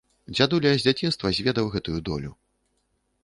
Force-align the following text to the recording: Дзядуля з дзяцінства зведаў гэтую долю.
Дзядуля 0.35 0.71
з 0.75 0.81
дзяцінства 0.85 1.33
зведаў 1.39 1.69
гэтую 1.75 1.99
долю. 2.09 2.31